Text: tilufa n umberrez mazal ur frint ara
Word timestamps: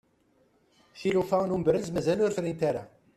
tilufa 0.99 1.39
n 1.47 1.53
umberrez 1.55 1.87
mazal 1.95 2.19
ur 2.25 2.33
frint 2.37 2.61
ara 2.69 2.83